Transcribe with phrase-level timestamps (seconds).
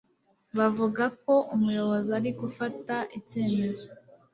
[0.57, 3.87] Bavuga ko Umuyobozi ari gufata icyemezo.